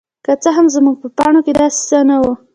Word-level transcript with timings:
که 0.25 0.33
څه 0.43 0.49
هم 0.57 0.65
زما 0.75 0.91
په 1.01 1.07
پاڼو 1.17 1.39
کې 1.45 1.53
داسې 1.59 1.79
څه 1.89 1.97
نه 2.09 2.17
وو. 2.21 2.33